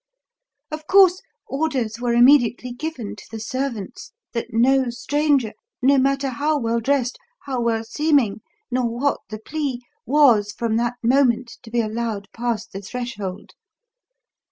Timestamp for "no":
4.51-4.89, 5.79-5.99